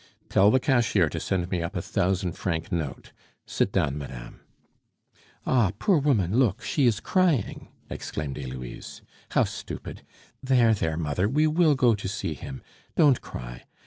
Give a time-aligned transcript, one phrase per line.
[0.29, 3.11] "Tell the cashier to send me up a thousand franc note.
[3.45, 4.39] Sit down, madame."
[5.45, 5.73] "Ah!
[5.77, 9.03] poor woman, look, she is crying!" exclaimed Heloise.
[9.33, 10.01] "How stupid!
[10.41, 12.63] There, there, mother, we will go to see him;
[12.95, 13.65] don't cry.